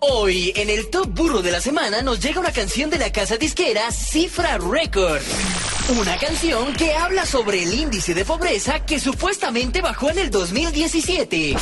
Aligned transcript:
Hoy, 0.00 0.52
en 0.54 0.70
el 0.70 0.90
Top 0.90 1.08
Burro 1.08 1.42
de 1.42 1.50
la 1.50 1.60
Semana, 1.60 2.02
nos 2.02 2.20
llega 2.20 2.38
una 2.38 2.52
canción 2.52 2.88
de 2.88 2.98
la 2.98 3.10
casa 3.10 3.36
disquera 3.36 3.90
Cifra 3.90 4.56
Record. 4.56 5.20
Una 5.98 6.16
canción 6.18 6.72
que 6.74 6.94
habla 6.94 7.26
sobre 7.26 7.64
el 7.64 7.74
índice 7.74 8.14
de 8.14 8.24
pobreza 8.24 8.86
que 8.86 9.00
supuestamente 9.00 9.82
bajó 9.82 10.10
en 10.10 10.20
el 10.20 10.30
2017. 10.30 11.56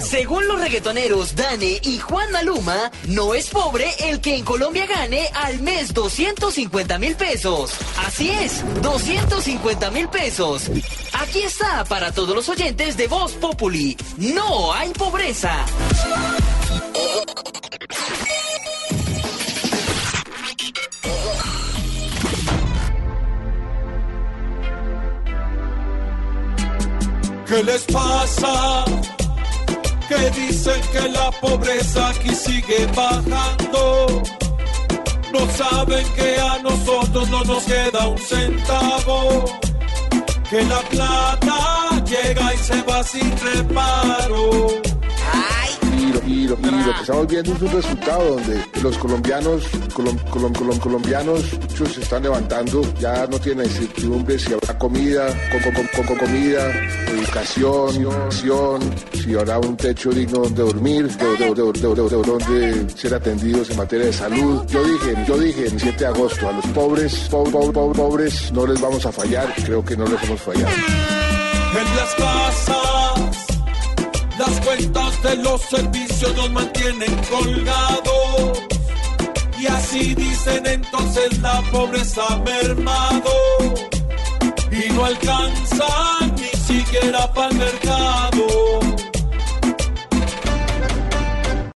Según 0.00 0.48
los 0.48 0.60
reggaetoneros 0.60 1.36
Dane 1.36 1.78
y 1.84 1.98
Juan 1.98 2.32
Maluma, 2.32 2.90
no 3.06 3.34
es 3.34 3.50
pobre 3.50 3.88
el 4.00 4.20
que 4.20 4.34
en 4.34 4.44
Colombia 4.44 4.86
gane 4.86 5.28
al 5.32 5.60
mes 5.60 5.94
250 5.94 6.98
mil 6.98 7.14
pesos. 7.14 7.74
Así 8.04 8.30
es, 8.30 8.64
250 8.82 9.92
mil 9.92 10.08
pesos. 10.08 10.68
Aquí 11.12 11.42
está 11.42 11.84
para 11.84 12.10
todos 12.10 12.34
los 12.34 12.48
oyentes 12.48 12.96
de 12.96 13.06
Voz 13.06 13.34
Populi. 13.34 13.96
No 14.16 14.72
hay 14.72 14.90
pobreza. 14.90 15.64
¿Qué 27.50 27.64
les 27.64 27.82
pasa? 27.86 28.84
Que 30.08 30.30
dicen 30.40 30.80
que 30.92 31.08
la 31.08 31.32
pobreza 31.32 32.10
aquí 32.10 32.32
sigue 32.32 32.86
bajando. 32.94 34.22
No 35.32 35.50
saben 35.50 36.06
que 36.14 36.36
a 36.40 36.58
nosotros 36.62 37.28
no 37.28 37.42
nos 37.42 37.64
queda 37.64 38.06
un 38.06 38.18
centavo. 38.18 39.44
Que 40.48 40.62
la 40.62 40.78
plata 40.92 42.04
llega 42.04 42.54
y 42.54 42.58
se 42.58 42.82
va 42.82 43.02
sin 43.02 43.36
reparo 43.38 44.80
y 46.58 46.84
lo, 46.84 46.94
que 46.94 47.00
estamos 47.00 47.26
viendo 47.28 47.54
es 47.54 47.62
un 47.62 47.70
resultado 47.70 48.34
donde 48.34 48.64
los 48.82 48.98
colombianos, 48.98 49.62
colombianos, 50.80 51.44
muchos 51.60 51.92
se 51.92 52.00
están 52.00 52.22
levantando, 52.22 52.82
ya 52.98 53.26
no 53.26 53.38
tienen 53.38 53.66
incertidumbre 53.66 54.38
si 54.38 54.52
habrá 54.52 54.76
comida, 54.78 55.28
con, 55.96 56.16
comida, 56.16 56.70
educación, 57.08 58.94
si 59.12 59.34
habrá 59.34 59.58
un 59.58 59.76
techo 59.76 60.10
digno 60.10 60.40
donde 60.40 60.62
dormir, 60.62 61.08
donde 61.18 62.90
ser 62.96 63.14
atendidos 63.14 63.70
en 63.70 63.76
materia 63.76 64.06
de 64.06 64.12
salud. 64.12 64.64
Yo 64.68 64.82
dije, 64.82 65.14
yo 65.26 65.38
dije 65.38 65.66
el 65.66 65.80
7 65.80 65.98
de 65.98 66.06
agosto, 66.06 66.48
a 66.48 66.52
los 66.52 66.66
pobres, 66.68 67.28
pobres, 67.30 67.96
pobres, 67.96 68.52
no 68.52 68.66
les 68.66 68.80
vamos 68.80 69.06
a 69.06 69.12
fallar, 69.12 69.54
creo 69.64 69.84
que 69.84 69.96
no 69.96 70.04
les 70.06 70.22
hemos 70.24 70.40
fallado. 70.40 70.70
En 71.72 71.96
las 71.96 72.14
cuentas 74.76 75.22
de 75.24 75.36
los 75.36 75.60
servicios 75.62 76.36
nos 76.36 76.50
mantienen 76.50 77.16
colgados. 77.28 78.62
Y 79.58 79.66
así 79.66 80.14
dicen 80.14 80.64
entonces 80.64 81.38
la 81.38 81.60
pobreza 81.72 82.22
mermado. 82.44 83.32
Y 84.70 84.92
no 84.92 85.04
alcanza 85.04 85.86
ni 86.36 86.48
siquiera 86.68 87.32
para 87.34 87.48
el 87.48 87.56
mercado. 87.56 88.79